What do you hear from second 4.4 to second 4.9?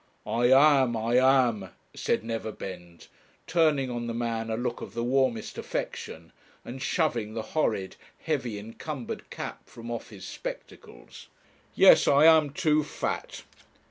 a look